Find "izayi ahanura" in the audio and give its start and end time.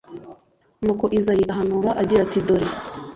1.17-1.89